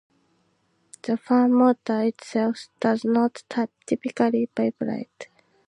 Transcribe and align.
The 1.03 1.15
fan 1.15 1.53
motor 1.53 2.01
itself 2.01 2.69
does 2.79 3.05
not 3.05 3.43
typically 3.85 4.49
vibrate. 4.57 5.27